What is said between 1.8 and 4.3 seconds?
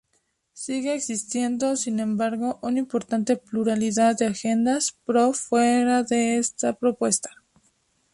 embargo, una importante pluralidad de